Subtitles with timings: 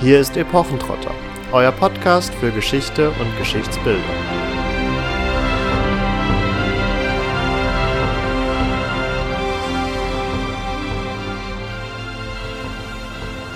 [0.00, 1.14] Hier ist Epochentrotter,
[1.52, 4.02] euer Podcast für Geschichte und Geschichtsbildung.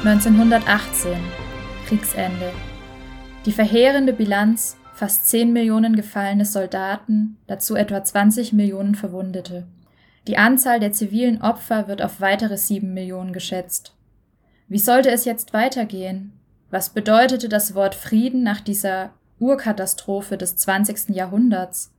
[0.04, 1.12] (1918)
[1.86, 2.52] Kriegsende.
[3.44, 9.66] Die verheerende Bilanz fast 10 Millionen gefallene Soldaten, dazu etwa 20 Millionen Verwundete.
[10.28, 13.97] Die Anzahl der zivilen Opfer wird auf weitere 7 Millionen geschätzt.
[14.70, 16.38] Wie sollte es jetzt weitergehen?
[16.70, 21.16] Was bedeutete das Wort Frieden nach dieser Urkatastrophe des 20.
[21.16, 21.94] Jahrhunderts?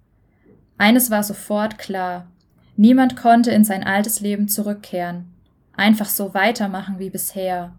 [0.78, 2.28] Eines war sofort klar.
[2.76, 5.34] Niemand konnte in sein altes Leben zurückkehren,
[5.76, 7.74] einfach so weitermachen wie bisher.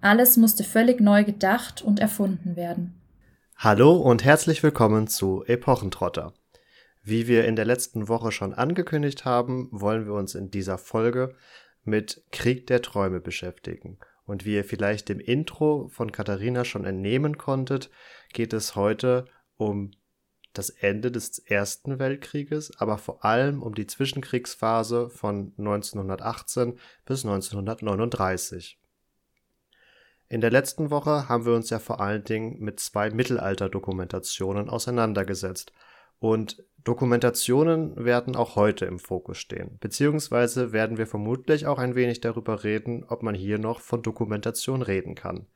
[0.00, 2.94] Alles musste völlig neu gedacht und erfunden werden.
[3.56, 6.32] Hallo und herzlich willkommen zu Epochentrotter.
[7.02, 11.34] Wie wir in der letzten Woche schon angekündigt haben, wollen wir uns in dieser Folge
[11.86, 13.98] mit Krieg der Träume beschäftigen.
[14.24, 17.90] Und wie ihr vielleicht dem Intro von Katharina schon entnehmen konntet,
[18.32, 19.92] geht es heute um
[20.52, 28.80] das Ende des Ersten Weltkrieges, aber vor allem um die Zwischenkriegsphase von 1918 bis 1939.
[30.28, 35.72] In der letzten Woche haben wir uns ja vor allen Dingen mit zwei Mittelalter-Dokumentationen auseinandergesetzt.
[36.18, 39.76] Und Dokumentationen werden auch heute im Fokus stehen.
[39.80, 44.82] Beziehungsweise werden wir vermutlich auch ein wenig darüber reden, ob man hier noch von Dokumentation
[44.82, 45.46] reden kann.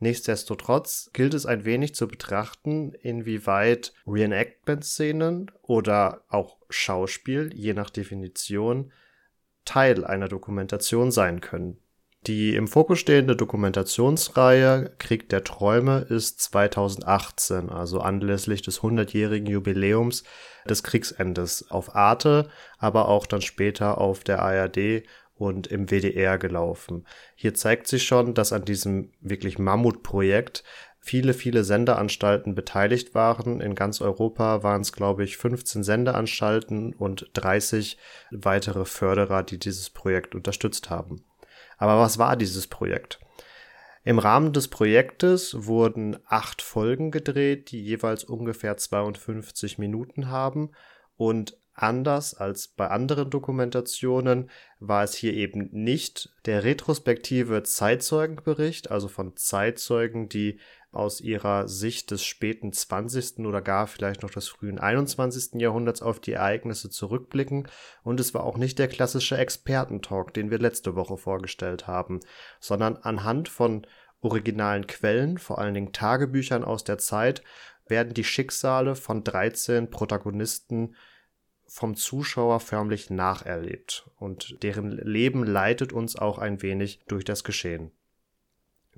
[0.00, 8.92] Nichtsdestotrotz gilt es ein wenig zu betrachten, inwieweit Reenactment-Szenen oder auch Schauspiel, je nach Definition,
[9.64, 11.78] Teil einer Dokumentation sein können.
[12.26, 20.24] Die im Fokus stehende Dokumentationsreihe Krieg der Träume ist 2018, also anlässlich des 100-jährigen Jubiläums
[20.66, 25.02] des Kriegsendes auf Arte, aber auch dann später auf der ARD
[25.34, 27.06] und im WDR gelaufen.
[27.34, 30.64] Hier zeigt sich schon, dass an diesem wirklich Mammutprojekt
[31.00, 33.60] viele, viele Sendeanstalten beteiligt waren.
[33.60, 37.98] In ganz Europa waren es, glaube ich, 15 Sendeanstalten und 30
[38.30, 41.22] weitere Förderer, die dieses Projekt unterstützt haben.
[41.76, 43.20] Aber was war dieses Projekt?
[44.04, 50.72] Im Rahmen des Projektes wurden acht Folgen gedreht, die jeweils ungefähr 52 Minuten haben
[51.16, 59.08] und anders als bei anderen Dokumentationen war es hier eben nicht der retrospektive Zeitzeugenbericht, also
[59.08, 60.60] von Zeitzeugen, die
[60.94, 63.40] aus ihrer Sicht des späten 20.
[63.40, 65.60] oder gar vielleicht noch des frühen 21.
[65.60, 67.68] Jahrhunderts auf die Ereignisse zurückblicken
[68.02, 72.20] und es war auch nicht der klassische Expertentalk, den wir letzte Woche vorgestellt haben,
[72.60, 73.86] sondern anhand von
[74.20, 77.42] originalen Quellen, vor allen Dingen Tagebüchern aus der Zeit,
[77.86, 80.94] werden die Schicksale von 13 Protagonisten
[81.66, 87.90] vom Zuschauer förmlich nacherlebt und deren Leben leitet uns auch ein wenig durch das Geschehen.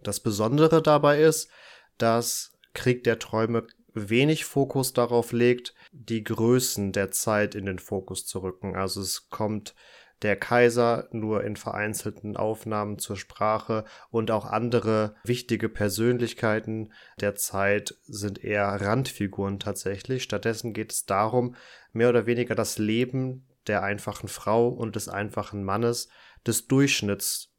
[0.02, 1.50] Das Besondere dabei ist,
[1.98, 8.26] dass Krieg der Träume wenig Fokus darauf legt, die Größen der Zeit in den Fokus
[8.26, 8.76] zu rücken.
[8.76, 9.74] Also es kommt
[10.22, 17.94] der Kaiser nur in vereinzelten Aufnahmen zur Sprache und auch andere wichtige Persönlichkeiten der Zeit
[18.04, 20.22] sind eher Randfiguren tatsächlich.
[20.22, 21.54] Stattdessen geht es darum,
[21.92, 26.08] mehr oder weniger das Leben der einfachen Frau und des einfachen Mannes,
[26.46, 26.62] des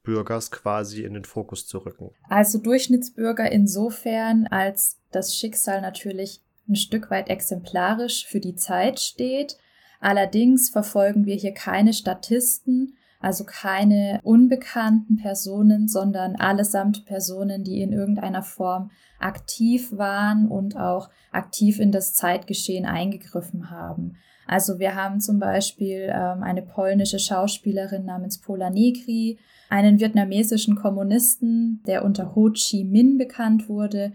[0.07, 2.12] Durchschnittsbürgers quasi in den Fokus zu rücken.
[2.29, 9.57] Also Durchschnittsbürger insofern, als das Schicksal natürlich ein Stück weit exemplarisch für die Zeit steht,
[10.00, 17.91] Allerdings verfolgen wir hier keine Statisten, also keine unbekannten Personen, sondern allesamt Personen, die in
[17.91, 24.18] irgendeiner Form aktiv waren und auch aktiv in das Zeitgeschehen eingegriffen haben.
[24.47, 29.38] Also wir haben zum Beispiel ähm, eine polnische Schauspielerin namens Pola Negri,
[29.69, 34.13] einen vietnamesischen Kommunisten, der unter Ho Chi Minh bekannt wurde,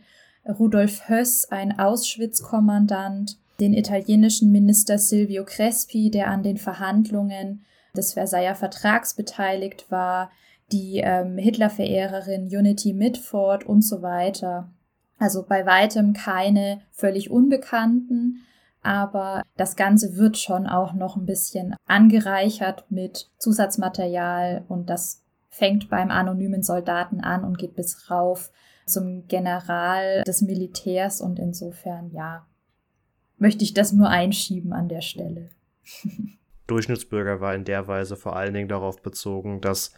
[0.48, 8.54] Rudolf Höss, ein Auschwitz-Kommandant, den italienischen Minister Silvio Crespi, der an den Verhandlungen des Versailler
[8.54, 10.30] Vertrags beteiligt war,
[10.72, 14.70] die ähm, Hitlerverehrerin Unity Mitford und so weiter.
[15.18, 18.40] Also bei weitem keine völlig Unbekannten,
[18.82, 25.88] aber das Ganze wird schon auch noch ein bisschen angereichert mit Zusatzmaterial und das fängt
[25.88, 28.50] beim anonymen Soldaten an und geht bis rauf
[28.86, 32.46] zum General des Militärs und insofern ja,
[33.38, 35.50] möchte ich das nur einschieben an der Stelle.
[36.66, 39.92] Durchschnittsbürger war in der Weise vor allen Dingen darauf bezogen, dass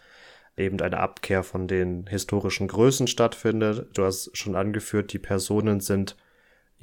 [0.57, 3.97] eben eine Abkehr von den historischen Größen stattfindet.
[3.97, 6.17] Du hast schon angeführt, die Personen sind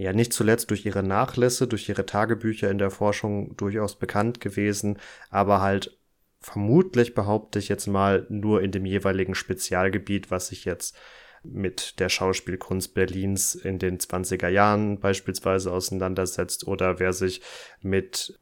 [0.01, 4.97] ja nicht zuletzt durch ihre Nachlässe, durch ihre Tagebücher in der Forschung durchaus bekannt gewesen,
[5.29, 5.97] aber halt
[6.39, 10.97] vermutlich behaupte ich jetzt mal nur in dem jeweiligen Spezialgebiet, was sich jetzt
[11.43, 17.41] mit der Schauspielkunst Berlins in den 20er Jahren beispielsweise auseinandersetzt oder wer sich
[17.81, 18.39] mit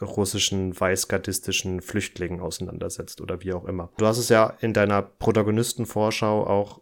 [0.00, 3.90] russischen weißgardistischen Flüchtlingen auseinandersetzt oder wie auch immer.
[3.96, 6.80] Du hast es ja in deiner Protagonistenvorschau auch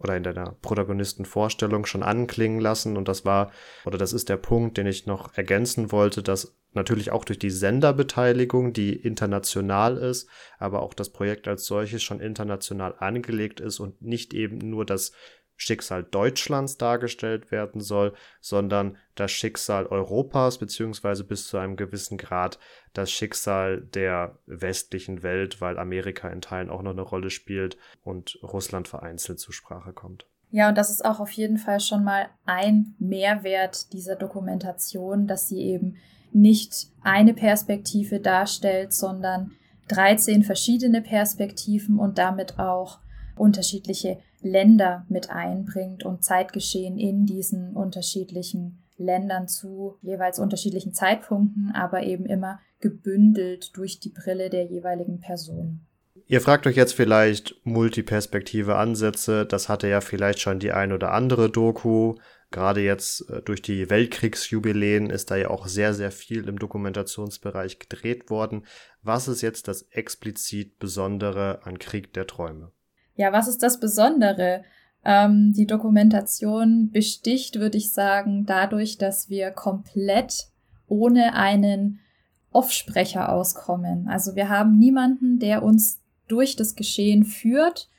[0.00, 2.96] oder in deiner Protagonistenvorstellung schon anklingen lassen.
[2.96, 3.52] Und das war,
[3.84, 7.50] oder das ist der Punkt, den ich noch ergänzen wollte, dass natürlich auch durch die
[7.50, 14.00] Senderbeteiligung, die international ist, aber auch das Projekt als solches schon international angelegt ist und
[14.00, 15.12] nicht eben nur das
[15.60, 22.58] Schicksal Deutschlands dargestellt werden soll, sondern das Schicksal Europas beziehungsweise bis zu einem gewissen Grad
[22.94, 28.38] das Schicksal der westlichen Welt, weil Amerika in Teilen auch noch eine Rolle spielt und
[28.42, 30.24] Russland vereinzelt zur Sprache kommt.
[30.50, 35.46] Ja, und das ist auch auf jeden Fall schon mal ein Mehrwert dieser Dokumentation, dass
[35.46, 35.96] sie eben
[36.32, 39.52] nicht eine Perspektive darstellt, sondern
[39.88, 43.00] 13 verschiedene Perspektiven und damit auch
[43.40, 52.02] unterschiedliche Länder mit einbringt und Zeitgeschehen in diesen unterschiedlichen Ländern zu jeweils unterschiedlichen Zeitpunkten, aber
[52.02, 55.86] eben immer gebündelt durch die Brille der jeweiligen Person.
[56.26, 61.12] Ihr fragt euch jetzt vielleicht multiperspektive Ansätze, das hatte ja vielleicht schon die ein oder
[61.12, 62.16] andere Doku.
[62.50, 67.78] Gerade jetzt äh, durch die Weltkriegsjubiläen ist da ja auch sehr, sehr viel im Dokumentationsbereich
[67.78, 68.64] gedreht worden.
[69.02, 72.72] Was ist jetzt das explizit Besondere an Krieg der Träume?
[73.20, 74.64] Ja, was ist das Besondere?
[75.04, 80.46] Ähm, die Dokumentation besticht, würde ich sagen, dadurch, dass wir komplett
[80.86, 82.00] ohne einen
[82.50, 84.08] Offsprecher auskommen.
[84.08, 87.90] Also wir haben niemanden, der uns durch das Geschehen führt,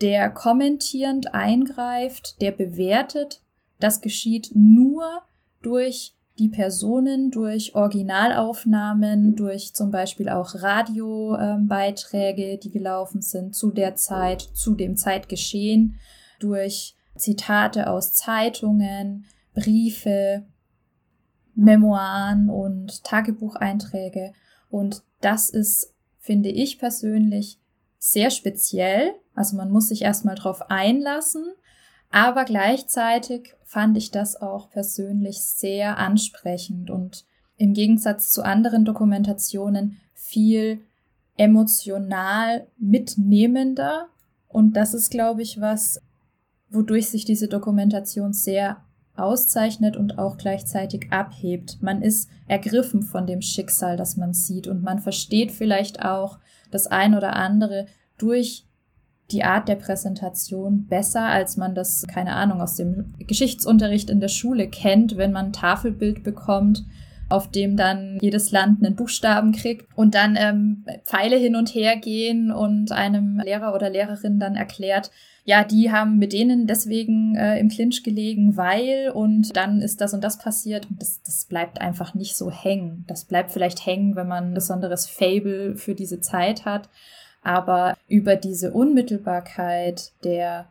[0.00, 3.42] der kommentierend eingreift, der bewertet.
[3.80, 5.22] Das geschieht nur
[5.60, 13.72] durch die Personen durch Originalaufnahmen, durch zum Beispiel auch Radiobeiträge, ähm, die gelaufen sind zu
[13.72, 15.98] der Zeit, zu dem Zeitgeschehen,
[16.38, 19.24] durch Zitate aus Zeitungen,
[19.54, 20.46] Briefe,
[21.54, 24.32] Memoiren und Tagebucheinträge.
[24.70, 27.58] Und das ist, finde ich persönlich,
[27.98, 29.14] sehr speziell.
[29.34, 31.44] Also man muss sich erstmal drauf einlassen
[32.10, 37.24] aber gleichzeitig fand ich das auch persönlich sehr ansprechend und
[37.56, 40.80] im Gegensatz zu anderen Dokumentationen viel
[41.36, 44.08] emotional mitnehmender.
[44.48, 46.00] Und das ist, glaube ich, was,
[46.70, 48.84] wodurch sich diese Dokumentation sehr
[49.16, 51.78] auszeichnet und auch gleichzeitig abhebt.
[51.82, 56.38] Man ist ergriffen von dem Schicksal, das man sieht und man versteht vielleicht auch
[56.70, 58.67] das ein oder andere durch
[59.30, 64.28] die Art der Präsentation besser, als man das, keine Ahnung, aus dem Geschichtsunterricht in der
[64.28, 66.84] Schule kennt, wenn man ein Tafelbild bekommt,
[67.28, 71.96] auf dem dann jedes Land einen Buchstaben kriegt und dann ähm, Pfeile hin und her
[71.96, 75.10] gehen und einem Lehrer oder Lehrerin dann erklärt,
[75.44, 80.12] ja, die haben mit denen deswegen äh, im Clinch gelegen, weil und dann ist das
[80.12, 83.04] und das passiert und das, das bleibt einfach nicht so hängen.
[83.08, 86.90] Das bleibt vielleicht hängen, wenn man ein besonderes Fable für diese Zeit hat.
[87.48, 90.68] Aber über diese Unmittelbarkeit der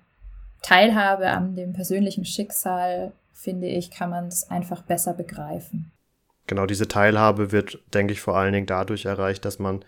[0.61, 5.91] Teilhabe an dem persönlichen Schicksal, finde ich, kann man es einfach besser begreifen.
[6.45, 9.83] Genau, diese Teilhabe wird, denke ich, vor allen Dingen dadurch erreicht, dass man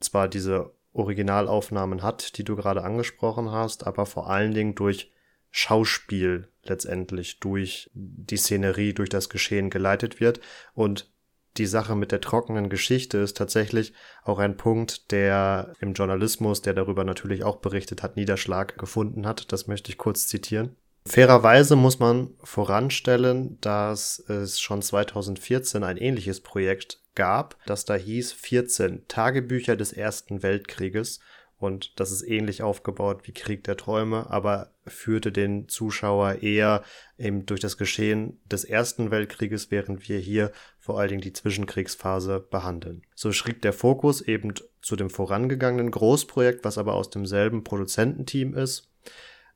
[0.00, 5.10] zwar diese Originalaufnahmen hat, die du gerade angesprochen hast, aber vor allen Dingen durch
[5.50, 10.40] Schauspiel letztendlich, durch die Szenerie, durch das Geschehen geleitet wird
[10.74, 11.10] und
[11.56, 13.92] die Sache mit der trockenen Geschichte ist tatsächlich
[14.22, 19.52] auch ein Punkt, der im Journalismus, der darüber natürlich auch berichtet hat, Niederschlag gefunden hat.
[19.52, 20.76] Das möchte ich kurz zitieren.
[21.06, 28.32] Fairerweise muss man voranstellen, dass es schon 2014 ein ähnliches Projekt gab, das da hieß
[28.32, 31.20] 14 Tagebücher des Ersten Weltkrieges
[31.64, 36.82] und das ist ähnlich aufgebaut wie Krieg der Träume, aber führte den Zuschauer eher
[37.18, 42.40] eben durch das Geschehen des Ersten Weltkrieges, während wir hier vor allen Dingen die Zwischenkriegsphase
[42.40, 43.02] behandeln.
[43.14, 48.90] So schrieb der Fokus eben zu dem vorangegangenen Großprojekt, was aber aus demselben Produzententeam ist.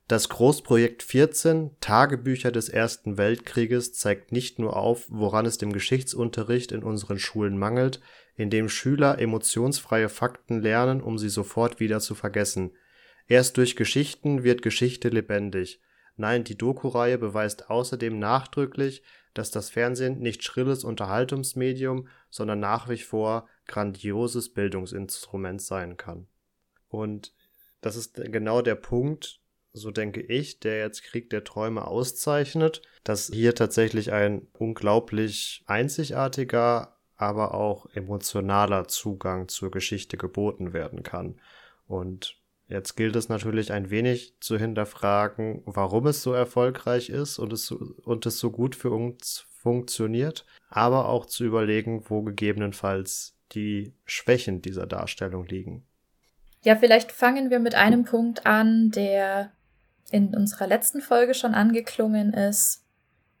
[0.07, 6.71] Das Großprojekt 14 Tagebücher des Ersten Weltkrieges zeigt nicht nur auf, woran es dem Geschichtsunterricht
[6.71, 8.01] in unseren Schulen mangelt,
[8.39, 12.71] indem Schüler emotionsfreie Fakten lernen, um sie sofort wieder zu vergessen.
[13.27, 15.81] Erst durch Geschichten wird Geschichte lebendig.
[16.15, 19.03] Nein, die Doku-Reihe beweist außerdem nachdrücklich,
[19.33, 26.27] dass das Fernsehen nicht schrilles Unterhaltungsmedium, sondern nach wie vor grandioses Bildungsinstrument sein kann.
[26.87, 27.33] Und
[27.81, 29.41] das ist genau der Punkt,
[29.73, 36.98] so denke ich, der jetzt Krieg der Träume auszeichnet, dass hier tatsächlich ein unglaublich einzigartiger,
[37.19, 41.39] aber auch emotionaler Zugang zur Geschichte geboten werden kann.
[41.85, 47.51] Und Jetzt gilt es natürlich ein wenig zu hinterfragen, warum es so erfolgreich ist und
[47.51, 53.35] es so, und es so gut für uns funktioniert, aber auch zu überlegen, wo gegebenenfalls
[53.53, 55.83] die Schwächen dieser Darstellung liegen.
[56.61, 59.51] Ja, vielleicht fangen wir mit einem Punkt an, der
[60.11, 62.85] in unserer letzten Folge schon angeklungen ist.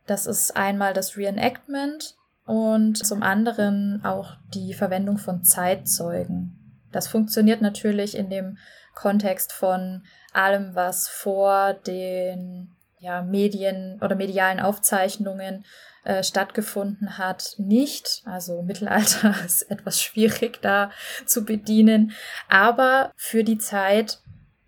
[0.07, 2.17] Das ist einmal das Reenactment
[2.49, 6.81] und zum anderen auch die Verwendung von Zeitzeugen.
[6.91, 8.57] Das funktioniert natürlich in dem
[8.95, 10.03] Kontext von
[10.33, 15.63] allem, was vor den ja, Medien oder medialen Aufzeichnungen
[16.03, 18.23] äh, stattgefunden hat, nicht.
[18.25, 20.89] Also Mittelalter ist etwas schwierig da
[21.27, 22.13] zu bedienen.
[22.49, 24.21] Aber für die Zeit,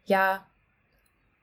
[0.05, 0.45] ja,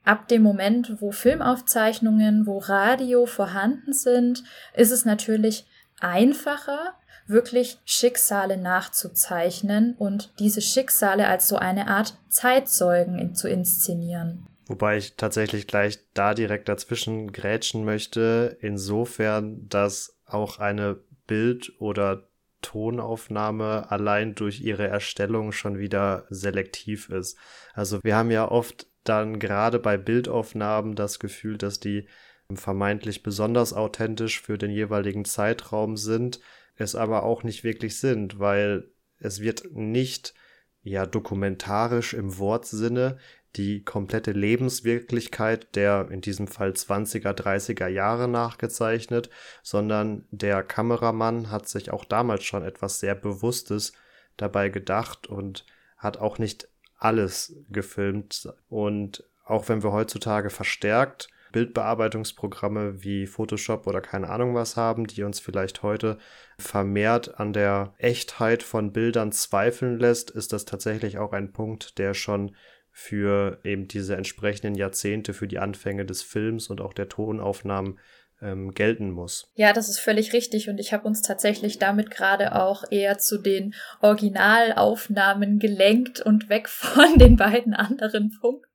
[0.05, 5.67] ab dem Moment, wo Filmaufzeichnungen, wo Radio vorhanden sind, ist es natürlich
[6.01, 6.95] einfacher,
[7.27, 14.47] wirklich Schicksale nachzuzeichnen und diese Schicksale als so eine Art Zeitzeugen zu inszenieren.
[14.67, 22.29] Wobei ich tatsächlich gleich da direkt dazwischen grätschen möchte, insofern, dass auch eine Bild- oder
[22.61, 27.39] Tonaufnahme allein durch ihre Erstellung schon wieder selektiv ist.
[27.73, 32.09] Also wir haben ja oft dann gerade bei Bildaufnahmen das Gefühl, dass die
[32.57, 36.41] vermeintlich besonders authentisch für den jeweiligen Zeitraum sind,
[36.77, 38.89] es aber auch nicht wirklich sind, weil
[39.19, 40.35] es wird nicht
[40.83, 43.19] ja dokumentarisch im Wortsinne
[43.57, 49.29] die komplette Lebenswirklichkeit der in diesem Fall 20er, 30er Jahre nachgezeichnet,
[49.63, 53.93] sondern der Kameramann hat sich auch damals schon etwas sehr Bewusstes
[54.37, 58.53] dabei gedacht und hat auch nicht alles gefilmt.
[58.69, 65.23] Und auch wenn wir heutzutage verstärkt Bildbearbeitungsprogramme wie Photoshop oder keine Ahnung was haben, die
[65.23, 66.19] uns vielleicht heute
[66.59, 72.15] vermehrt an der Echtheit von Bildern zweifeln lässt, ist das tatsächlich auch ein Punkt, der
[72.15, 72.55] schon
[72.91, 77.99] für eben diese entsprechenden Jahrzehnte, für die Anfänge des Films und auch der Tonaufnahmen
[78.43, 79.51] ähm, gelten muss.
[79.55, 83.39] Ja, das ist völlig richtig und ich habe uns tatsächlich damit gerade auch eher zu
[83.39, 88.68] den Originalaufnahmen gelenkt und weg von den beiden anderen Punkten.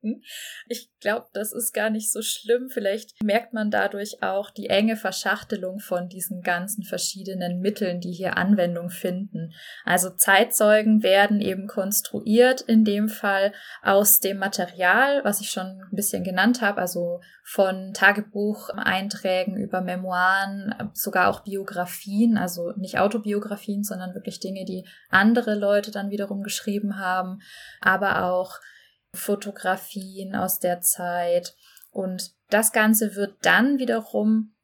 [0.68, 2.68] Ich glaube, das ist gar nicht so schlimm.
[2.70, 8.36] Vielleicht merkt man dadurch auch die enge Verschachtelung von diesen ganzen verschiedenen Mitteln, die hier
[8.36, 9.52] Anwendung finden.
[9.84, 15.96] Also Zeitzeugen werden eben konstruiert, in dem Fall aus dem Material, was ich schon ein
[15.96, 24.14] bisschen genannt habe, also von Tagebucheinträgen über Memoiren, sogar auch Biografien, also nicht Autobiografien, sondern
[24.14, 27.42] wirklich Dinge, die andere Leute dann wiederum geschrieben haben,
[27.80, 28.60] aber auch
[29.14, 31.54] Fotografien aus der Zeit.
[31.90, 34.54] Und das Ganze wird dann wiederum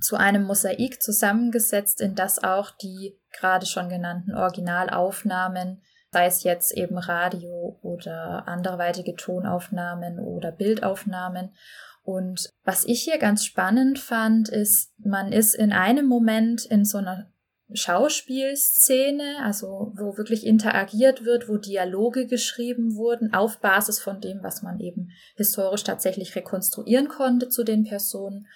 [0.00, 5.82] zu einem Mosaik zusammengesetzt, in das auch die gerade schon genannten Originalaufnahmen,
[6.12, 11.54] sei es jetzt eben Radio oder anderweitige Tonaufnahmen oder Bildaufnahmen.
[12.02, 16.98] Und was ich hier ganz spannend fand, ist, man ist in einem Moment in so
[16.98, 17.31] einer
[17.74, 24.62] Schauspielszene, also wo wirklich interagiert wird, wo Dialoge geschrieben wurden, auf Basis von dem, was
[24.62, 28.46] man eben historisch tatsächlich rekonstruieren konnte zu den Personen.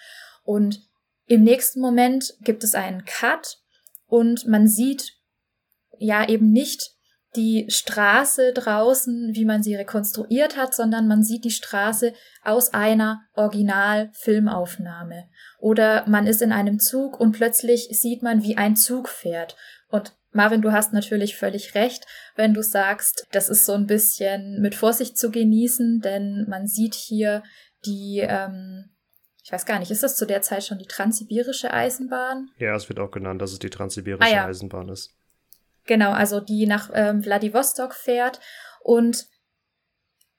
[0.43, 0.81] Und
[1.25, 3.59] im nächsten Moment gibt es einen Cut
[4.07, 5.17] und man sieht
[5.99, 6.96] ja eben nicht
[7.37, 12.13] die Straße draußen, wie man sie rekonstruiert hat, sondern man sieht die Straße
[12.43, 15.29] aus einer Original-Filmaufnahme.
[15.59, 19.55] Oder man ist in einem Zug und plötzlich sieht man, wie ein Zug fährt.
[19.89, 24.61] Und Marvin, du hast natürlich völlig recht, wenn du sagst, das ist so ein bisschen
[24.61, 27.43] mit Vorsicht zu genießen, denn man sieht hier
[27.85, 28.89] die, ähm,
[29.43, 32.49] ich weiß gar nicht, ist das zu der Zeit schon die transsibirische Eisenbahn?
[32.57, 34.45] Ja, es wird auch genannt, dass es die transsibirische ah, ja.
[34.45, 35.16] Eisenbahn ist.
[35.87, 38.39] Genau, also die nach ähm, Vladivostok fährt.
[38.81, 39.27] Und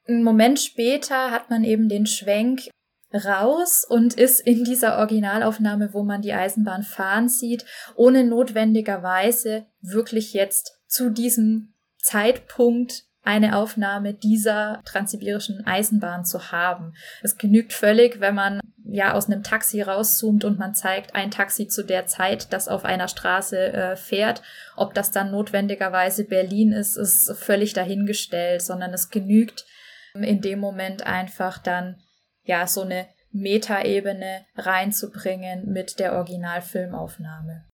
[0.07, 2.69] einen Moment später hat man eben den Schwenk
[3.13, 7.65] raus und ist in dieser Originalaufnahme, wo man die Eisenbahn fahren sieht,
[7.97, 16.95] ohne notwendigerweise wirklich jetzt zu diesem Zeitpunkt eine Aufnahme dieser transsibirischen Eisenbahn zu haben.
[17.23, 21.69] Es genügt völlig, wenn man ja aus einem Taxi rauszoomt und man zeigt ein Taxi
[21.69, 24.43] zu der Zeit, das auf einer Straße äh, fährt.
[24.77, 29.67] Ob das dann notwendigerweise Berlin ist, ist völlig dahingestellt, sondern es genügt
[30.15, 32.01] in dem Moment einfach dann
[32.45, 37.68] ja so eine Metaebene reinzubringen mit der Originalfilmaufnahme.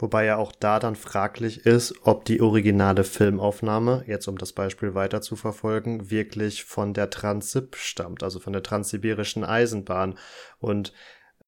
[0.00, 4.94] Wobei ja auch da dann fraglich ist, ob die originale Filmaufnahme, jetzt um das Beispiel
[4.94, 10.16] weiter zu verfolgen, wirklich von der Transip stammt, also von der transsibirischen Eisenbahn.
[10.60, 10.92] Und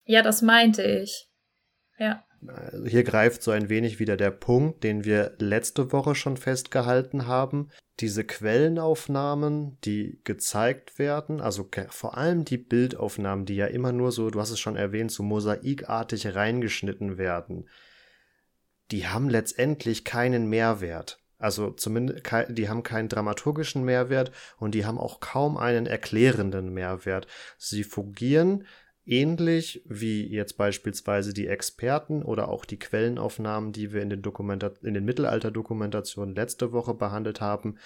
[0.05, 1.31] ja, das meinte ich.
[1.97, 2.25] Ja.
[2.87, 7.71] Hier greift so ein wenig wieder der Punkt, den wir letzte Woche schon festgehalten haben.
[8.01, 14.31] diese Quellenaufnahmen, die gezeigt werden, also vor allem die Bildaufnahmen, die ja immer nur so,
[14.31, 17.69] du hast es schon erwähnt, so mosaikartig reingeschnitten werden,
[18.91, 21.19] die haben letztendlich keinen Mehrwert.
[21.39, 27.27] Also zumindest, die haben keinen dramaturgischen Mehrwert und die haben auch kaum einen erklärenden Mehrwert.
[27.57, 28.67] Sie fungieren
[29.07, 34.73] ähnlich wie jetzt beispielsweise die Experten oder auch die Quellenaufnahmen, die wir in den, Dokumenta
[34.83, 37.79] in den Mittelalterdokumentationen letzte Woche behandelt haben.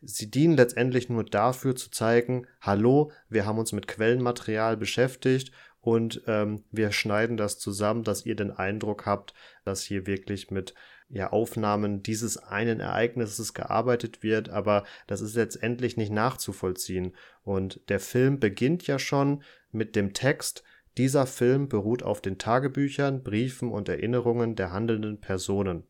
[0.00, 5.52] Sie dienen letztendlich nur dafür zu zeigen, hallo, wir haben uns mit Quellenmaterial beschäftigt
[5.82, 9.34] und ähm, wir schneiden das zusammen, dass ihr den Eindruck habt,
[9.64, 10.74] dass hier wirklich mit
[11.08, 17.14] ja, Aufnahmen dieses einen Ereignisses gearbeitet wird, aber das ist letztendlich nicht nachzuvollziehen.
[17.42, 20.62] Und der Film beginnt ja schon mit dem Text,
[20.98, 25.82] dieser Film beruht auf den Tagebüchern, Briefen und Erinnerungen der handelnden Personen.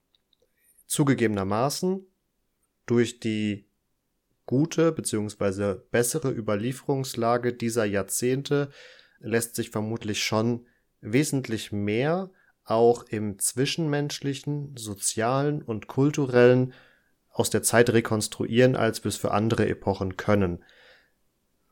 [0.87, 2.07] Zugegebenermaßen,
[2.87, 3.67] durch die
[4.47, 5.77] gute bzw.
[5.91, 8.71] bessere Überlieferungslage dieser Jahrzehnte
[9.23, 10.67] lässt sich vermutlich schon
[11.01, 12.31] wesentlich mehr
[12.65, 16.73] auch im zwischenmenschlichen, sozialen und kulturellen
[17.31, 20.63] aus der Zeit rekonstruieren, als wir es für andere Epochen können.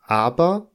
[0.03, 0.71] Aber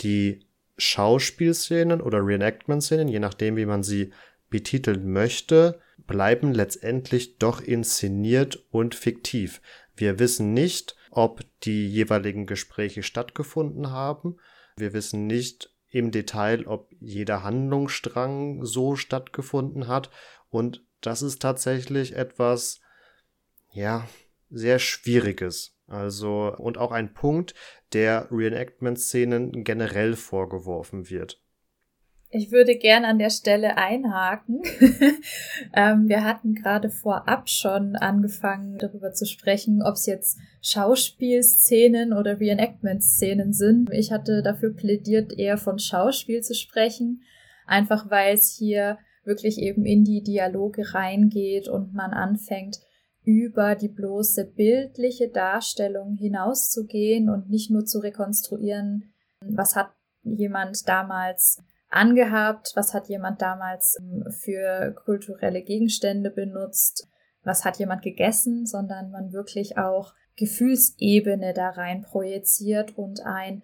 [0.00, 0.46] die
[0.78, 4.12] Schauspielszenen oder Reenactment-Szenen, je nachdem, wie man sie
[4.48, 9.60] betiteln möchte, bleiben letztendlich doch inszeniert und fiktiv.
[9.94, 14.38] Wir wissen nicht, ob die jeweiligen Gespräche stattgefunden haben.
[14.76, 20.10] Wir wissen nicht, im Detail, ob jeder Handlungsstrang so stattgefunden hat.
[20.48, 22.80] Und das ist tatsächlich etwas,
[23.72, 24.08] ja,
[24.50, 25.76] sehr Schwieriges.
[25.86, 27.54] Also, und auch ein Punkt,
[27.92, 31.39] der Reenactment-Szenen generell vorgeworfen wird.
[32.32, 34.62] Ich würde gern an der Stelle einhaken.
[35.74, 42.38] ähm, wir hatten gerade vorab schon angefangen, darüber zu sprechen, ob es jetzt Schauspielszenen oder
[42.38, 43.90] Reenactment-Szenen sind.
[43.92, 47.22] Ich hatte dafür plädiert, eher von Schauspiel zu sprechen,
[47.66, 52.78] einfach weil es hier wirklich eben in die Dialoge reingeht und man anfängt,
[53.24, 59.90] über die bloße bildliche Darstellung hinauszugehen und nicht nur zu rekonstruieren, was hat
[60.22, 67.06] jemand damals angehabt, was hat jemand damals ähm, für kulturelle Gegenstände benutzt,
[67.42, 73.62] was hat jemand gegessen, sondern man wirklich auch Gefühlsebene da rein projiziert und ein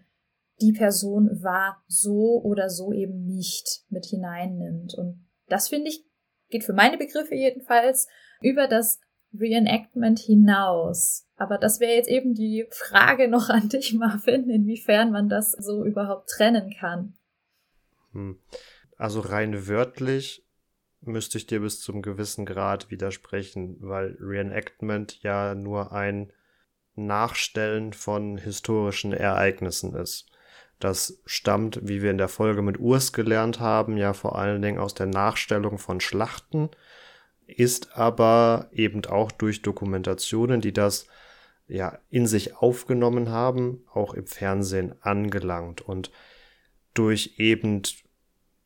[0.61, 4.95] die Person war so oder so eben nicht mit hineinnimmt.
[4.95, 6.05] Und das finde ich,
[6.49, 8.09] geht für meine Begriffe jedenfalls
[8.41, 9.01] über das
[9.39, 11.29] Reenactment hinaus.
[11.37, 15.85] Aber das wäre jetzt eben die Frage noch an dich, Marvin, inwiefern man das so
[15.85, 17.16] überhaupt trennen kann.
[18.17, 18.39] Hm.
[18.97, 20.43] Also rein wörtlich
[21.03, 26.33] müsste ich dir bis zum gewissen Grad widersprechen, weil Reenactment ja nur ein
[26.95, 30.27] Nachstellen von historischen Ereignissen ist.
[30.81, 34.79] Das stammt, wie wir in der Folge mit Urs gelernt haben, ja vor allen Dingen
[34.79, 36.71] aus der Nachstellung von Schlachten,
[37.47, 41.07] ist aber eben auch durch Dokumentationen, die das
[41.69, 46.11] ja in sich aufgenommen haben, auch im Fernsehen angelangt und
[46.95, 47.83] durch eben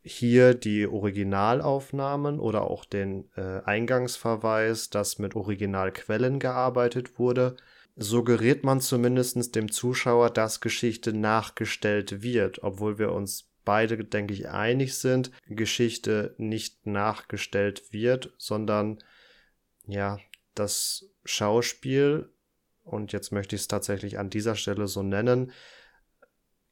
[0.02, 7.56] hier die Originalaufnahmen oder auch den äh, Eingangsverweis, dass mit Originalquellen gearbeitet wurde,
[7.96, 14.48] suggeriert man zumindest dem Zuschauer, dass Geschichte nachgestellt wird, obwohl wir uns beide, denke ich,
[14.48, 18.98] einig sind, Geschichte nicht nachgestellt wird, sondern
[19.86, 20.18] ja,
[20.54, 22.30] das Schauspiel,
[22.84, 25.52] und jetzt möchte ich es tatsächlich an dieser Stelle so nennen,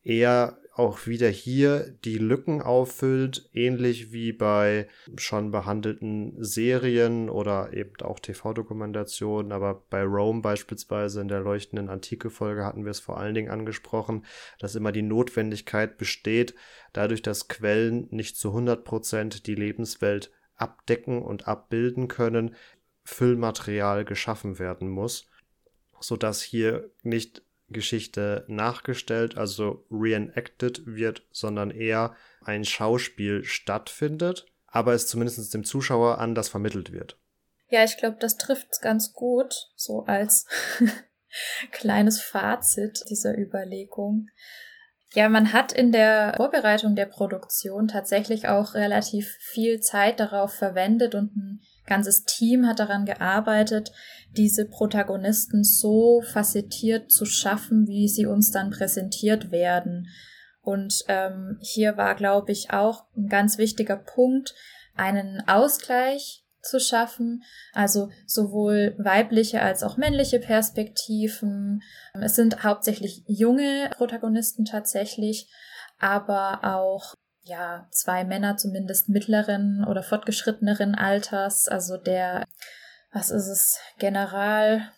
[0.09, 7.95] eher auch wieder hier die Lücken auffüllt, ähnlich wie bei schon behandelten Serien oder eben
[8.03, 9.51] auch TV-Dokumentationen.
[9.51, 14.25] Aber bei Rome beispielsweise in der leuchtenden Antike-Folge hatten wir es vor allen Dingen angesprochen,
[14.61, 16.55] dass immer die Notwendigkeit besteht,
[16.93, 22.55] dadurch, dass Quellen nicht zu 100 Prozent die Lebenswelt abdecken und abbilden können,
[23.03, 25.27] Füllmaterial geschaffen werden muss,
[25.99, 35.07] sodass hier nicht Geschichte nachgestellt, also reenacted wird, sondern eher ein Schauspiel stattfindet, aber es
[35.07, 37.19] zumindest dem Zuschauer anders vermittelt wird.
[37.69, 40.47] Ja, ich glaube, das trifft ganz gut, so als
[41.71, 44.29] kleines Fazit dieser Überlegung.
[45.15, 51.15] Ja, man hat in der Vorbereitung der Produktion tatsächlich auch relativ viel Zeit darauf verwendet
[51.15, 53.93] und ein ganzes Team hat daran gearbeitet,
[54.37, 60.09] diese Protagonisten so facettiert zu schaffen, wie sie uns dann präsentiert werden.
[60.61, 64.55] Und ähm, hier war, glaube ich, auch ein ganz wichtiger Punkt,
[64.95, 71.83] einen Ausgleich zu schaffen, also sowohl weibliche als auch männliche Perspektiven.
[72.21, 75.51] Es sind hauptsächlich junge Protagonisten tatsächlich,
[75.99, 82.45] aber auch ja, zwei Männer zumindest mittleren oder fortgeschritteneren Alters, also der,
[83.13, 84.93] was ist es, General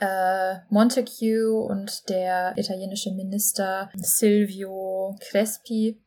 [0.00, 6.00] äh, Montague und der italienische Minister Silvio Crespi,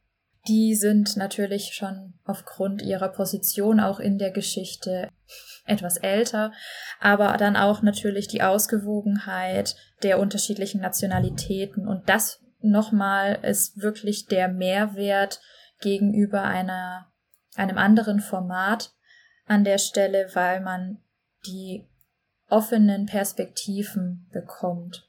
[0.48, 5.10] die sind natürlich schon aufgrund ihrer Position auch in der Geschichte
[5.66, 6.54] etwas älter,
[7.00, 11.88] aber dann auch natürlich die Ausgewogenheit der unterschiedlichen Nationalitäten.
[11.88, 15.42] Und das nochmal ist wirklich der Mehrwert
[15.82, 17.12] gegenüber einer,
[17.56, 18.94] einem anderen Format
[19.46, 21.00] an der Stelle, weil man
[21.48, 21.88] die
[22.50, 25.08] offenen Perspektiven bekommt.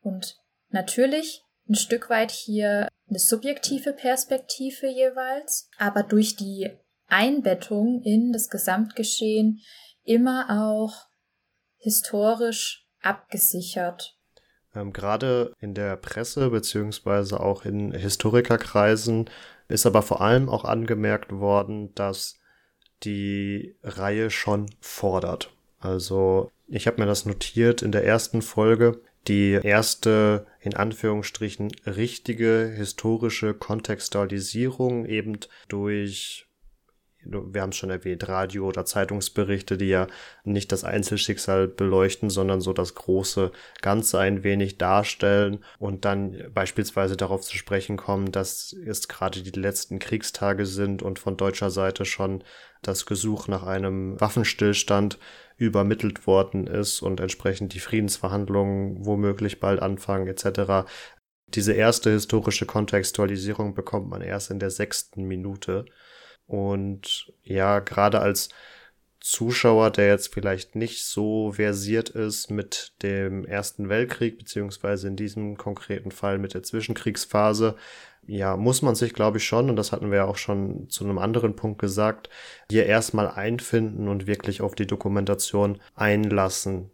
[0.00, 0.36] Und
[0.70, 6.70] natürlich ein Stück weit hier eine subjektive Perspektive jeweils, aber durch die
[7.06, 9.60] Einbettung in das Gesamtgeschehen
[10.04, 11.08] immer auch
[11.78, 14.18] historisch abgesichert.
[14.74, 19.30] Ähm, Gerade in der Presse beziehungsweise auch in Historikerkreisen
[19.68, 22.38] ist aber vor allem auch angemerkt worden, dass
[23.04, 25.52] die Reihe schon fordert.
[25.78, 29.00] Also ich habe mir das notiert in der ersten Folge.
[29.26, 35.38] Die erste, in Anführungsstrichen, richtige historische Kontextualisierung eben
[35.68, 36.47] durch
[37.24, 40.06] wir haben es schon erwähnt, Radio- oder Zeitungsberichte, die ja
[40.44, 43.50] nicht das Einzelschicksal beleuchten, sondern so das große
[43.82, 49.58] Ganze ein wenig darstellen und dann beispielsweise darauf zu sprechen kommen, dass es gerade die
[49.58, 52.44] letzten Kriegstage sind und von deutscher Seite schon
[52.82, 55.18] das Gesuch nach einem Waffenstillstand
[55.56, 60.88] übermittelt worden ist und entsprechend die Friedensverhandlungen womöglich bald anfangen etc.
[61.48, 65.86] Diese erste historische Kontextualisierung bekommt man erst in der sechsten Minute.
[66.48, 68.48] Und ja, gerade als
[69.20, 75.56] Zuschauer, der jetzt vielleicht nicht so versiert ist mit dem Ersten Weltkrieg, beziehungsweise in diesem
[75.58, 77.76] konkreten Fall mit der Zwischenkriegsphase,
[78.26, 81.04] ja, muss man sich, glaube ich, schon, und das hatten wir ja auch schon zu
[81.04, 82.30] einem anderen Punkt gesagt,
[82.70, 86.90] hier erstmal einfinden und wirklich auf die Dokumentation einlassen.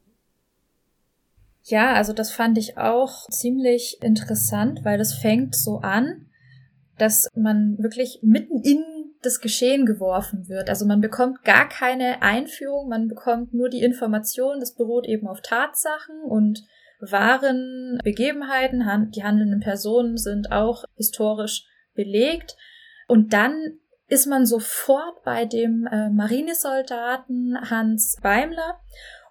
[1.63, 6.27] Ja, also das fand ich auch ziemlich interessant, weil das fängt so an,
[6.99, 8.85] dass man wirklich mitten in
[9.25, 10.69] das Geschehen geworfen wird.
[10.69, 15.41] Also man bekommt gar keine Einführung, man bekommt nur die Information, das beruht eben auf
[15.41, 16.65] Tatsachen und
[17.01, 19.11] wahren Begebenheiten.
[19.15, 22.57] Die handelnden Personen sind auch historisch belegt.
[23.07, 28.81] Und dann ist man sofort bei dem äh, Marinesoldaten Hans Beimler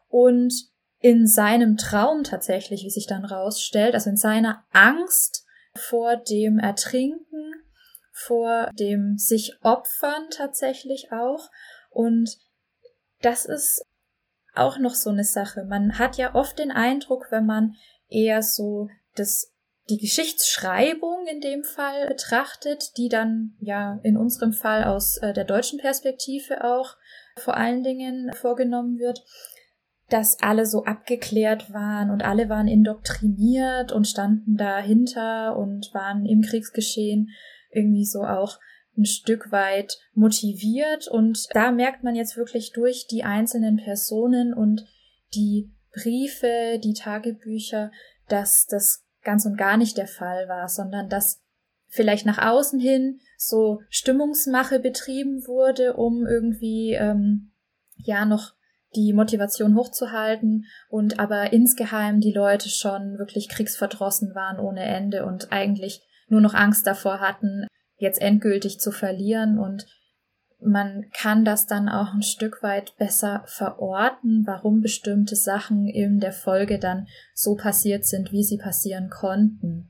[0.09, 0.53] und
[0.99, 7.53] in seinem Traum tatsächlich, wie sich dann rausstellt, also in seiner Angst vor dem Ertrinken,
[8.13, 11.49] vor dem sich opfern tatsächlich auch.
[11.89, 12.37] Und
[13.21, 13.83] das ist
[14.55, 15.63] auch noch so eine Sache.
[15.63, 17.75] Man hat ja oft den Eindruck, wenn man
[18.07, 19.49] eher so das
[19.89, 25.43] die Geschichtsschreibung in dem Fall betrachtet, die dann ja in unserem Fall aus äh, der
[25.43, 26.95] deutschen Perspektive auch
[27.35, 29.25] vor allen Dingen vorgenommen wird,
[30.09, 36.41] dass alle so abgeklärt waren und alle waren indoktriniert und standen dahinter und waren im
[36.41, 37.31] Kriegsgeschehen
[37.73, 38.59] irgendwie so auch
[38.97, 41.07] ein Stück weit motiviert.
[41.07, 44.85] Und da merkt man jetzt wirklich durch die einzelnen Personen und
[45.33, 47.91] die Briefe, die Tagebücher,
[48.27, 51.41] dass das ganz und gar nicht der Fall war, sondern dass
[51.87, 57.51] vielleicht nach außen hin so Stimmungsmache betrieben wurde, um irgendwie ähm,
[57.97, 58.53] ja noch
[58.95, 65.51] die Motivation hochzuhalten und aber insgeheim die Leute schon wirklich kriegsverdrossen waren ohne Ende und
[65.51, 69.85] eigentlich nur noch Angst davor hatten, jetzt endgültig zu verlieren und
[70.65, 76.31] man kann das dann auch ein Stück weit besser verorten, warum bestimmte Sachen in der
[76.31, 79.89] Folge dann so passiert sind, wie sie passieren konnten.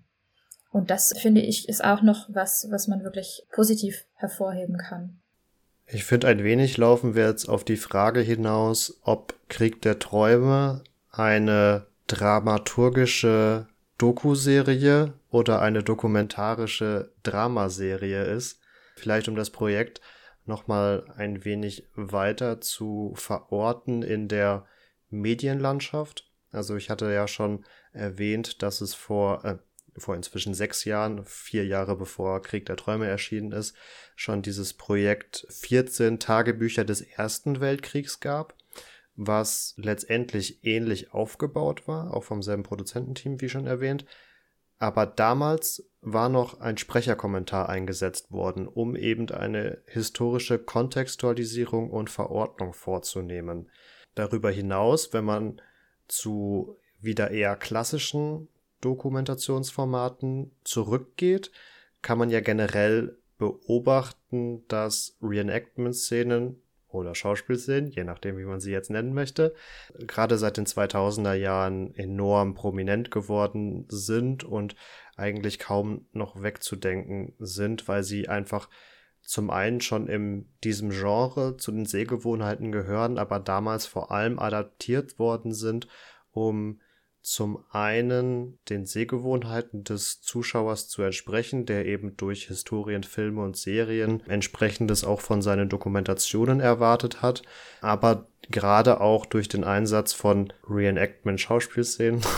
[0.72, 5.20] Und das finde ich ist auch noch was, was man wirklich positiv hervorheben kann.
[5.86, 10.84] Ich finde, ein wenig laufen wir jetzt auf die Frage hinaus, ob Krieg der Träume
[11.12, 13.68] eine dramaturgische
[13.98, 18.60] Doku-Serie oder eine dokumentarische Dramaserie ist.
[18.96, 20.02] Vielleicht um das Projekt
[20.46, 24.66] nochmal ein wenig weiter zu verorten in der
[25.10, 26.32] Medienlandschaft.
[26.52, 29.58] Also ich hatte ja schon erwähnt, dass es vor, äh,
[29.98, 33.76] vor inzwischen sechs Jahren, vier Jahre bevor Krieg der Träume erschienen ist,
[34.16, 38.56] schon dieses Projekt 14 Tagebücher des Ersten Weltkriegs gab
[39.16, 44.06] was letztendlich ähnlich aufgebaut war, auch vom selben Produzententeam, wie schon erwähnt.
[44.80, 52.74] aber damals war noch ein Sprecherkommentar eingesetzt worden, um eben eine historische Kontextualisierung und Verordnung
[52.74, 53.70] vorzunehmen.
[54.16, 55.62] Darüber hinaus, wenn man
[56.10, 58.50] zu wieder eher klassischen
[58.82, 61.52] Dokumentationsformaten zurückgeht,
[62.02, 66.62] kann man ja generell beobachten, dass Reenactment-Szenen
[66.94, 69.54] oder Schauspielszenen, je nachdem, wie man sie jetzt nennen möchte,
[70.00, 74.76] gerade seit den 2000er Jahren enorm prominent geworden sind und
[75.16, 78.70] eigentlich kaum noch wegzudenken sind, weil sie einfach
[79.22, 85.18] zum einen schon in diesem Genre zu den Sehgewohnheiten gehören, aber damals vor allem adaptiert
[85.18, 85.88] worden sind,
[86.32, 86.82] um
[87.24, 94.22] zum einen den Sehgewohnheiten des Zuschauers zu entsprechen, der eben durch Historien, Filme und Serien
[94.28, 97.42] entsprechendes auch von seinen Dokumentationen erwartet hat,
[97.80, 102.22] aber gerade auch durch den Einsatz von Reenactment-Schauspielszenen.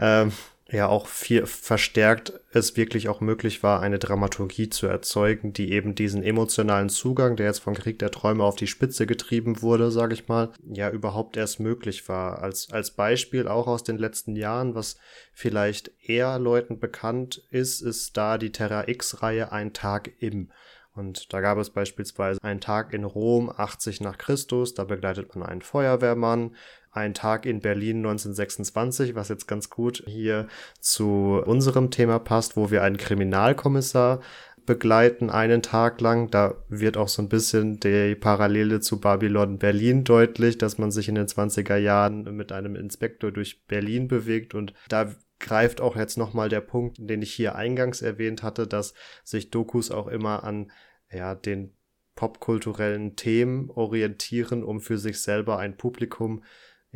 [0.00, 0.32] Ähm,
[0.70, 5.94] ja auch viel verstärkt es wirklich auch möglich war, eine Dramaturgie zu erzeugen, die eben
[5.94, 10.14] diesen emotionalen Zugang, der jetzt von Krieg der Träume auf die Spitze getrieben wurde, sage
[10.14, 12.42] ich mal, ja überhaupt erst möglich war.
[12.42, 14.96] Als, als Beispiel auch aus den letzten Jahren, was
[15.32, 20.50] vielleicht eher Leuten bekannt ist, ist da die Terra X-Reihe Ein Tag im.
[20.98, 25.48] Und da gab es beispielsweise einen Tag in Rom 80 nach Christus, da begleitet man
[25.48, 26.56] einen Feuerwehrmann,
[26.90, 30.48] ein Tag in Berlin 1926, was jetzt ganz gut hier
[30.80, 34.20] zu unserem Thema passt, wo wir einen Kriminalkommissar
[34.66, 36.30] begleiten einen Tag lang.
[36.30, 41.08] Da wird auch so ein bisschen die Parallele zu Babylon Berlin deutlich, dass man sich
[41.08, 44.54] in den 20er Jahren mit einem Inspektor durch Berlin bewegt.
[44.54, 48.94] Und da greift auch jetzt nochmal der Punkt, den ich hier eingangs erwähnt hatte, dass
[49.24, 50.70] sich Dokus auch immer an
[51.12, 51.74] ja, den
[52.14, 56.42] popkulturellen Themen orientieren, um für sich selber ein Publikum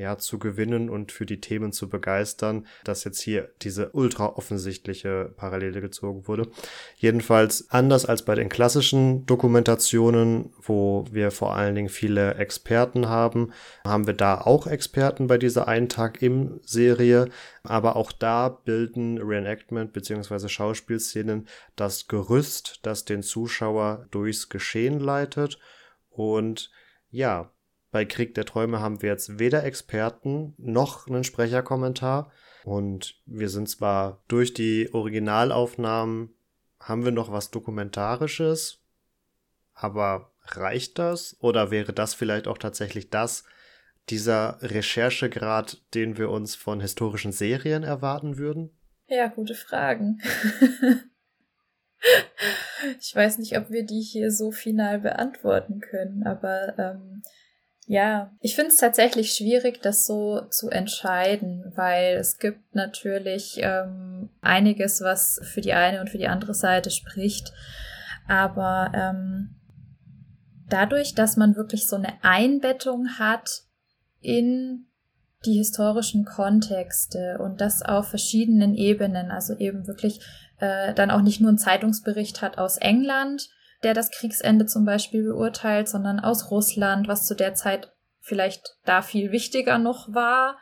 [0.03, 5.33] ja, zu gewinnen und für die Themen zu begeistern, dass jetzt hier diese ultra offensichtliche
[5.37, 6.49] Parallele gezogen wurde.
[6.97, 13.53] Jedenfalls anders als bei den klassischen Dokumentationen, wo wir vor allen Dingen viele Experten haben,
[13.85, 17.29] haben wir da auch Experten bei dieser Einen Tag im Serie,
[17.63, 20.49] aber auch da bilden Reenactment bzw.
[20.49, 25.61] Schauspielszenen das Gerüst, das den Zuschauer durchs Geschehen leitet
[26.11, 26.73] und
[27.11, 27.53] ja,
[27.93, 32.33] bei Krieg der Träume haben wir jetzt weder Experten noch einen Sprecherkommentar.
[32.65, 36.35] Und wir sind zwar durch die Originalaufnahmen,
[36.81, 38.83] haben wir noch was Dokumentarisches,
[39.75, 41.37] aber reicht das?
[41.41, 43.45] Oder wäre das vielleicht auch tatsächlich das,
[44.09, 48.71] dieser Recherchegrad, den wir uns von historischen Serien erwarten würden?
[49.07, 50.23] Ja, gute Fragen.
[53.01, 57.23] ich weiß nicht, ob wir die hier so final beantworten können, aber ähm,
[57.87, 64.31] ja, ich finde es tatsächlich schwierig, das so zu entscheiden, weil es gibt natürlich ähm,
[64.41, 67.53] einiges, was für die eine und für die andere Seite spricht.
[68.29, 69.57] Aber ähm,
[70.69, 73.63] dadurch, dass man wirklich so eine Einbettung hat
[74.21, 74.87] in
[75.45, 80.21] die historischen Kontexte und das auf verschiedenen Ebenen, also eben wirklich
[80.59, 83.51] äh, dann auch nicht nur einen Zeitungsbericht hat aus England,
[83.83, 89.03] der das Kriegsende zum Beispiel beurteilt, sondern aus Russland, was zu der Zeit vielleicht da
[89.03, 90.59] viel wichtiger noch war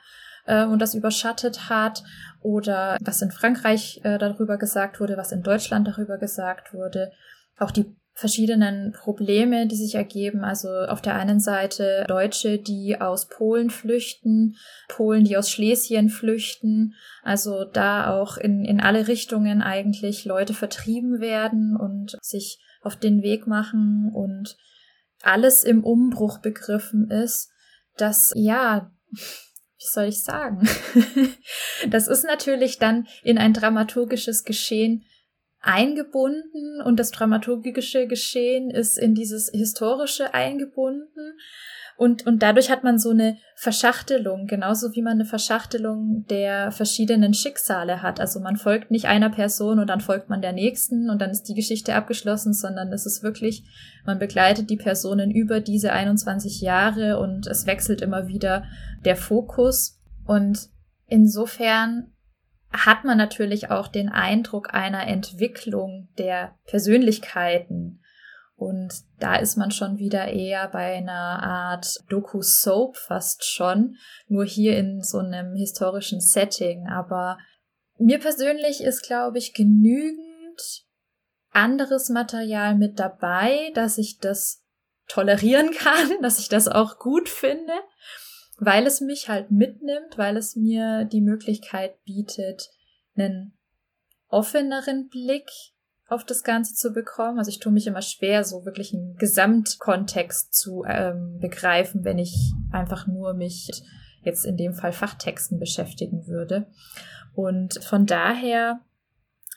[0.47, 2.03] äh, und das überschattet hat,
[2.41, 7.13] oder was in Frankreich äh, darüber gesagt wurde, was in Deutschland darüber gesagt wurde.
[7.59, 10.43] Auch die verschiedenen Probleme, die sich ergeben.
[10.45, 14.57] Also auf der einen Seite Deutsche, die aus Polen flüchten,
[14.89, 16.95] Polen, die aus Schlesien flüchten.
[17.23, 23.23] Also da auch in, in alle Richtungen eigentlich Leute vertrieben werden und sich auf den
[23.23, 24.57] Weg machen und
[25.23, 27.51] alles im Umbruch begriffen ist,
[27.97, 30.69] dass ja, wie soll ich sagen?
[31.91, 35.05] das ist natürlich dann in ein dramaturgisches Geschehen
[35.61, 41.39] eingebunden und das dramaturgische Geschehen ist in dieses historische eingebunden.
[42.01, 47.35] Und, und dadurch hat man so eine Verschachtelung, genauso wie man eine Verschachtelung der verschiedenen
[47.35, 48.21] Schicksale hat.
[48.21, 51.43] Also man folgt nicht einer Person und dann folgt man der nächsten und dann ist
[51.43, 53.65] die Geschichte abgeschlossen, sondern es ist wirklich,
[54.07, 58.65] man begleitet die Personen über diese 21 Jahre und es wechselt immer wieder
[59.05, 60.01] der Fokus.
[60.25, 60.71] Und
[61.07, 62.15] insofern
[62.73, 68.01] hat man natürlich auch den Eindruck einer Entwicklung der Persönlichkeiten
[68.61, 73.97] und da ist man schon wieder eher bei einer Art Doku-Soap fast schon,
[74.29, 76.87] nur hier in so einem historischen Setting.
[76.87, 77.39] Aber
[77.97, 80.85] mir persönlich ist, glaube ich, genügend
[81.53, 84.63] anderes Material mit dabei, dass ich das
[85.09, 87.73] tolerieren kann, dass ich das auch gut finde,
[88.59, 92.69] weil es mich halt mitnimmt, weil es mir die Möglichkeit bietet,
[93.17, 93.59] einen
[94.29, 95.49] offeneren Blick
[96.11, 97.39] auf das Ganze zu bekommen.
[97.39, 102.53] Also ich tue mich immer schwer, so wirklich einen Gesamtkontext zu ähm, begreifen, wenn ich
[102.73, 103.71] einfach nur mich
[104.23, 106.67] jetzt in dem Fall Fachtexten beschäftigen würde.
[107.33, 108.81] Und von daher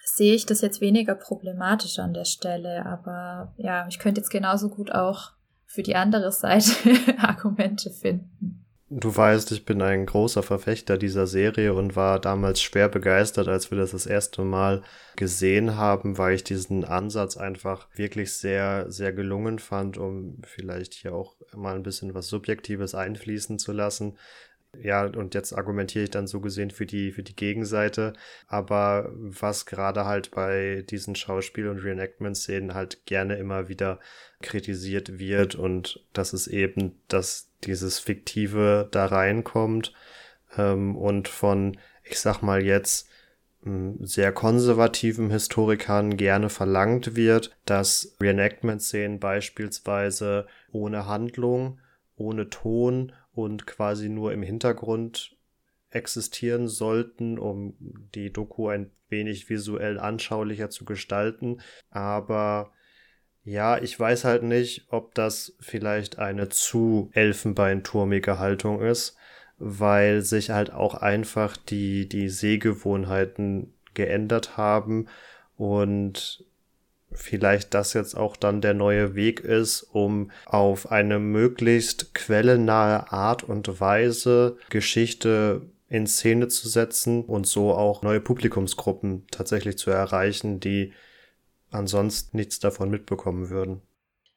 [0.06, 4.70] sehe ich das jetzt weniger problematisch an der Stelle, aber ja, ich könnte jetzt genauso
[4.70, 5.32] gut auch
[5.66, 6.72] für die andere Seite
[7.18, 8.63] Argumente finden.
[8.96, 13.72] Du weißt, ich bin ein großer Verfechter dieser Serie und war damals schwer begeistert, als
[13.72, 14.84] wir das das erste Mal
[15.16, 21.16] gesehen haben, weil ich diesen Ansatz einfach wirklich sehr, sehr gelungen fand, um vielleicht hier
[21.16, 24.16] auch mal ein bisschen was Subjektives einfließen zu lassen.
[24.80, 28.14] Ja, und jetzt argumentiere ich dann so gesehen für die, für die Gegenseite.
[28.48, 34.00] Aber was gerade halt bei diesen Schauspiel- und Reenactment-Szenen halt gerne immer wieder
[34.44, 39.94] kritisiert wird und das ist eben, dass dieses Fiktive da reinkommt
[40.58, 43.10] ähm, und von, ich sag mal jetzt,
[44.02, 51.80] sehr konservativen Historikern gerne verlangt wird, dass Reenactment-Szenen beispielsweise ohne Handlung,
[52.16, 55.38] ohne Ton und quasi nur im Hintergrund
[55.90, 61.62] existieren sollten, um die Doku ein wenig visuell anschaulicher zu gestalten.
[61.90, 62.72] Aber
[63.46, 69.18] ja, ich weiß halt nicht, ob das vielleicht eine zu elfenbeinturmige Haltung ist,
[69.58, 75.08] weil sich halt auch einfach die, die Sehgewohnheiten geändert haben
[75.58, 76.46] und
[77.12, 83.44] vielleicht das jetzt auch dann der neue Weg ist, um auf eine möglichst quellennahe Art
[83.44, 90.60] und Weise Geschichte in Szene zu setzen und so auch neue Publikumsgruppen tatsächlich zu erreichen,
[90.60, 90.94] die
[91.74, 93.82] ansonsten nichts davon mitbekommen würden.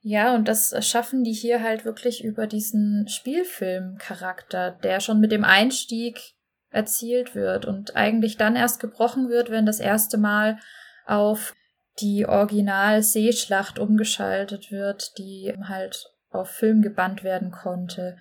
[0.01, 5.42] Ja, und das schaffen die hier halt wirklich über diesen Spielfilmcharakter, der schon mit dem
[5.42, 6.35] Einstieg
[6.70, 10.59] erzielt wird und eigentlich dann erst gebrochen wird, wenn das erste Mal
[11.07, 11.55] auf
[12.01, 18.16] die Original-Seeschlacht umgeschaltet wird, die halt auf Film gebannt werden konnte.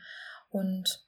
[0.49, 1.04] Und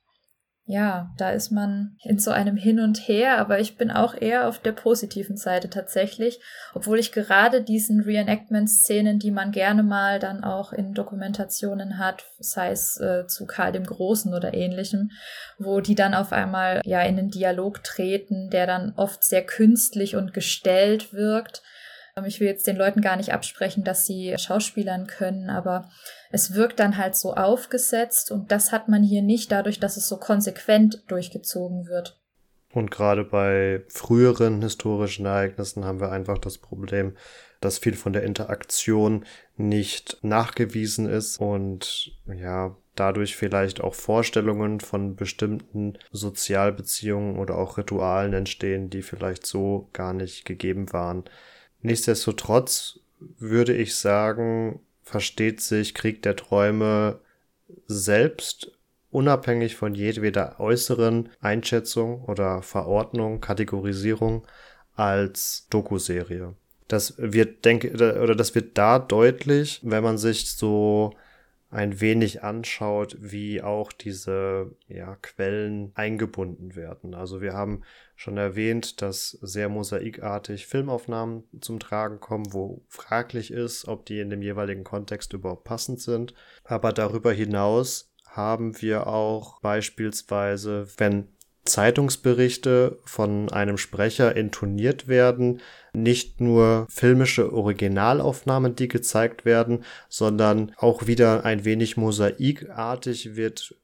[0.69, 4.49] ja, da ist man in so einem Hin und Her, aber ich bin auch eher
[4.49, 6.41] auf der positiven Seite tatsächlich,
[6.73, 12.71] obwohl ich gerade diesen Reenactment-Szenen, die man gerne mal dann auch in Dokumentationen hat, sei
[12.71, 15.11] es äh, zu Karl dem Großen oder ähnlichem,
[15.57, 20.17] wo die dann auf einmal ja in einen Dialog treten, der dann oft sehr künstlich
[20.17, 21.61] und gestellt wirkt.
[22.17, 25.89] Ähm, ich will jetzt den Leuten gar nicht absprechen, dass sie Schauspielern können, aber
[26.31, 30.07] es wirkt dann halt so aufgesetzt und das hat man hier nicht dadurch, dass es
[30.07, 32.19] so konsequent durchgezogen wird.
[32.73, 37.15] Und gerade bei früheren historischen Ereignissen haben wir einfach das Problem,
[37.61, 45.15] dass viel von der Interaktion nicht nachgewiesen ist und ja, dadurch vielleicht auch Vorstellungen von
[45.15, 51.23] bestimmten Sozialbeziehungen oder auch Ritualen entstehen, die vielleicht so gar nicht gegeben waren.
[51.81, 57.21] Nichtsdestotrotz würde ich sagen, versteht sich Krieg der Träume
[57.85, 58.71] selbst
[59.09, 64.45] unabhängig von jedweder äußeren Einschätzung oder Verordnung, Kategorisierung
[64.95, 66.55] als Dokuserie.
[66.89, 71.13] Das wird, denke, oder das wird da deutlich, wenn man sich so
[71.69, 77.13] ein wenig anschaut, wie auch diese ja, Quellen eingebunden werden.
[77.13, 77.81] Also wir haben
[78.15, 84.29] schon erwähnt, dass sehr mosaikartig Filmaufnahmen zum Tragen kommen, wo fraglich ist, ob die in
[84.29, 86.33] dem jeweiligen Kontext überhaupt passend sind.
[86.63, 91.27] Aber darüber hinaus haben wir auch beispielsweise, wenn
[91.67, 95.61] Zeitungsberichte von einem Sprecher intoniert werden,
[95.93, 103.75] nicht nur filmische Originalaufnahmen, die gezeigt werden, sondern auch wieder ein wenig mosaikartig wird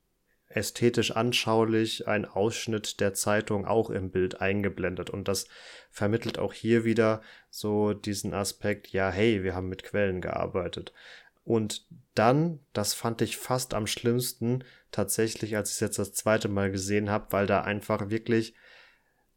[0.55, 5.09] ästhetisch anschaulich ein Ausschnitt der Zeitung auch im Bild eingeblendet.
[5.09, 5.47] Und das
[5.89, 10.93] vermittelt auch hier wieder so diesen Aspekt, ja, hey, wir haben mit Quellen gearbeitet.
[11.43, 16.47] Und dann, das fand ich fast am schlimmsten, tatsächlich, als ich es jetzt das zweite
[16.47, 18.55] Mal gesehen habe, weil da einfach wirklich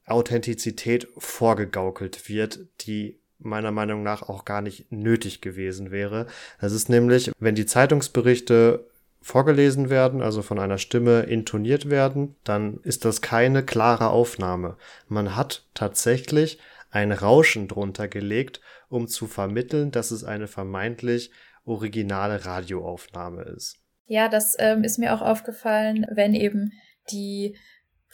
[0.05, 6.27] Authentizität vorgegaukelt wird, die meiner Meinung nach auch gar nicht nötig gewesen wäre.
[6.61, 8.87] Das ist nämlich, wenn die Zeitungsberichte
[9.21, 14.77] vorgelesen werden, also von einer Stimme intoniert werden, dann ist das keine klare Aufnahme.
[15.09, 21.33] Man hat tatsächlich ein Rauschen drunter gelegt, um zu vermitteln, dass es eine vermeintlich
[21.65, 23.79] originale Radioaufnahme ist.
[24.07, 26.73] Ja, das ähm, ist mir auch aufgefallen, wenn eben
[27.11, 27.57] die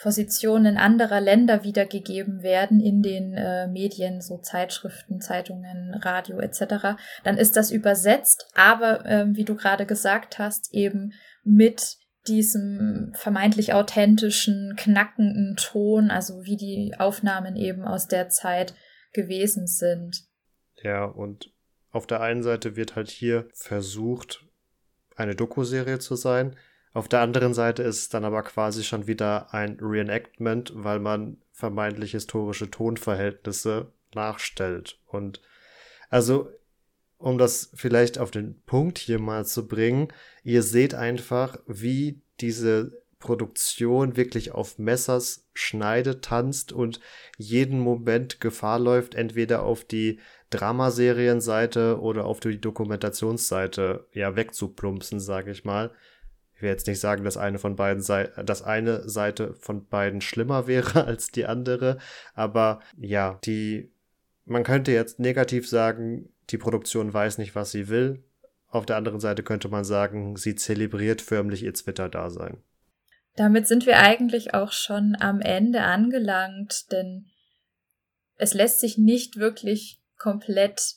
[0.01, 7.37] Positionen anderer Länder wiedergegeben werden in den äh, Medien, so Zeitschriften, Zeitungen, Radio etc., dann
[7.37, 11.13] ist das übersetzt, aber ähm, wie du gerade gesagt hast, eben
[11.45, 18.75] mit diesem vermeintlich authentischen, knackenden Ton, also wie die Aufnahmen eben aus der Zeit
[19.13, 20.25] gewesen sind.
[20.83, 21.53] Ja, und
[21.91, 24.45] auf der einen Seite wird halt hier versucht,
[25.17, 26.57] eine Doku-Serie zu sein.
[26.93, 31.39] Auf der anderen Seite ist es dann aber quasi schon wieder ein Reenactment, weil man
[31.53, 34.99] vermeintlich historische Tonverhältnisse nachstellt.
[35.07, 35.41] Und
[36.11, 36.51] also,
[37.19, 40.09] um das vielleicht auf den Punkt hier mal zu bringen,
[40.43, 46.99] ihr seht einfach, wie diese Produktion wirklich auf Messers Schneide tanzt und
[47.39, 50.19] jeden Moment Gefahr läuft, entweder auf die
[50.51, 55.93] Dramaserienseite oder auf die Dokumentationsseite ja wegzuplumpsen, sage ich mal.
[56.55, 60.21] Ich will jetzt nicht sagen, dass eine von beiden Seiten, dass eine Seite von beiden
[60.21, 61.99] schlimmer wäre als die andere,
[62.35, 63.93] aber ja, die
[64.45, 68.25] man könnte jetzt negativ sagen, die Produktion weiß nicht, was sie will.
[68.67, 72.57] Auf der anderen Seite könnte man sagen, sie zelebriert förmlich ihr Twitter-Dasein.
[73.37, 77.31] Damit sind wir eigentlich auch schon am Ende angelangt, denn
[78.37, 80.97] es lässt sich nicht wirklich komplett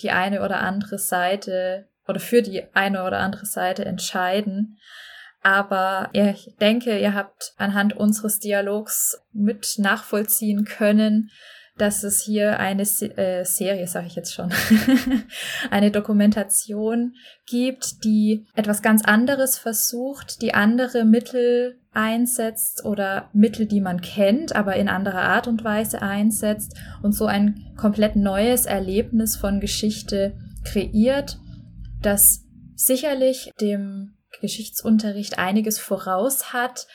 [0.00, 4.78] die eine oder andere Seite oder für die eine oder andere Seite entscheiden.
[5.42, 11.30] Aber ich denke, ihr habt anhand unseres Dialogs mit nachvollziehen können,
[11.76, 14.50] dass es hier eine Se äh, Serie, sage ich jetzt schon,
[15.70, 17.14] eine Dokumentation
[17.46, 24.54] gibt, die etwas ganz anderes versucht, die andere Mittel einsetzt oder Mittel, die man kennt,
[24.54, 30.36] aber in anderer Art und Weise einsetzt und so ein komplett neues Erlebnis von Geschichte
[30.64, 31.38] kreiert,
[32.02, 32.44] das
[32.74, 36.86] sicherlich dem Geschichtsunterricht einiges voraus hat,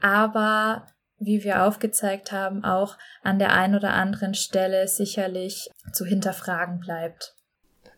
[0.00, 0.86] aber
[1.18, 7.34] wie wir aufgezeigt haben, auch an der einen oder anderen Stelle sicherlich zu hinterfragen bleibt.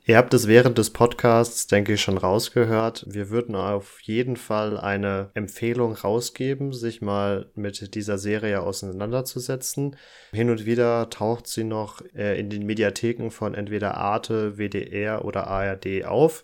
[0.07, 3.05] Ihr habt es während des Podcasts, denke ich, schon rausgehört.
[3.07, 9.97] Wir würden auf jeden Fall eine Empfehlung rausgeben, sich mal mit dieser Serie auseinanderzusetzen.
[10.33, 15.47] Hin und wieder taucht sie noch äh, in den Mediatheken von entweder Arte, WDR oder
[15.47, 16.43] ARD auf.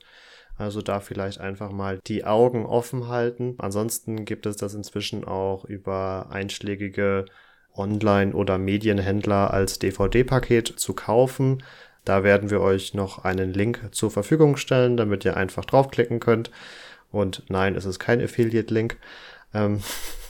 [0.59, 3.57] Also da vielleicht einfach mal die Augen offen halten.
[3.59, 7.27] Ansonsten gibt es das inzwischen auch über einschlägige
[7.75, 11.63] Online- oder Medienhändler als DVD-Paket zu kaufen.
[12.05, 16.51] Da werden wir euch noch einen Link zur Verfügung stellen, damit ihr einfach draufklicken könnt.
[17.11, 18.97] Und nein, es ist kein Affiliate-Link.
[19.53, 19.81] Ähm,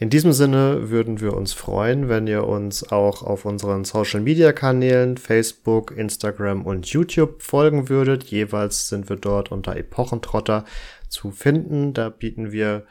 [0.00, 4.52] In diesem Sinne würden wir uns freuen, wenn ihr uns auch auf unseren Social Media
[4.52, 8.22] Kanälen Facebook, Instagram und YouTube folgen würdet.
[8.24, 10.64] Jeweils sind wir dort unter Epochentrotter
[11.08, 11.94] zu finden.
[11.94, 12.86] Da bieten wir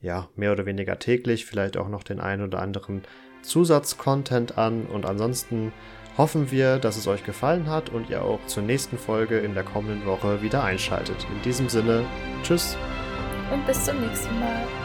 [0.00, 3.02] ja mehr oder weniger täglich vielleicht auch noch den einen oder anderen
[3.42, 5.72] Zusatzcontent an und ansonsten
[6.16, 9.64] hoffen wir, dass es euch gefallen hat und ihr auch zur nächsten Folge in der
[9.64, 11.26] kommenden Woche wieder einschaltet.
[11.34, 12.04] In diesem Sinne,
[12.44, 12.76] tschüss
[13.52, 14.81] und bis zum nächsten Mal.